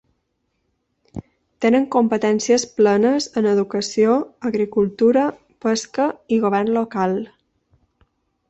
Tenen 1.65 1.83
competències 1.95 2.65
plenes 2.79 3.27
en 3.41 3.49
educació, 3.51 4.17
agricultura, 4.51 5.29
pesca 5.67 6.09
i 6.39 6.45
govern 6.47 6.77
local. 6.81 7.19